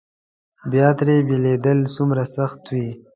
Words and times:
بیا 0.71 0.87
ترې 0.97 1.15
بېلېدل 1.27 1.79
څومره 1.95 2.23
سخت 2.35 2.61
وي. 2.73 2.89